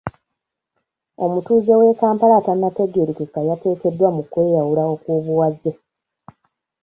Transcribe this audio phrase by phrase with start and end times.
[1.23, 5.71] Omutuuze w'e Kampala atanategeerekeka yateekeddwa mu kwe yawula okw'obuwaze.